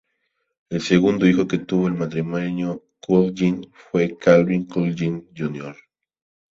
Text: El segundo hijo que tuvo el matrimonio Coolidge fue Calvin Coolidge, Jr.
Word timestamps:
El 0.71 0.81
segundo 0.81 1.27
hijo 1.27 1.47
que 1.47 1.59
tuvo 1.59 1.87
el 1.87 1.93
matrimonio 1.93 2.83
Coolidge 3.05 3.69
fue 3.71 4.17
Calvin 4.17 4.65
Coolidge, 4.65 5.25
Jr. 5.37 5.75